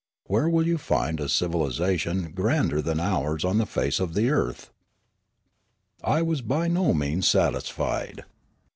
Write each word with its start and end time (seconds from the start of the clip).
Where 0.25 0.49
will 0.49 0.65
you 0.65 0.79
find 0.79 1.19
a 1.19 1.29
civil 1.29 1.59
isation 1.61 2.33
grander 2.33 2.81
than 2.81 2.99
ours 2.99 3.45
on 3.45 3.59
the 3.59 3.67
face 3.67 3.99
of 3.99 4.15
the 4.15 4.31
earth?" 4.31 4.71
I 6.03 6.23
was 6.23 6.41
by 6.41 6.67
no 6.67 6.91
means 6.91 7.27
satisfied. 7.29 8.23